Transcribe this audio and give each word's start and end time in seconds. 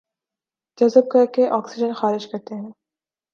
جذب 0.77 1.11
کرکے 1.11 1.47
آکسیجن 1.49 1.93
خارج 1.93 2.27
کرتے 2.27 2.55
ہیں 2.55 2.71